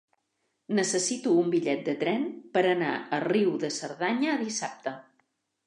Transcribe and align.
Necessito 0.79 1.33
un 1.41 1.51
bitllet 1.55 1.83
de 1.91 1.95
tren 2.05 2.25
per 2.57 2.65
anar 2.71 2.95
a 2.97 3.21
Riu 3.29 3.55
de 3.67 3.73
Cerdanya 3.79 4.41
dissabte. 4.43 4.99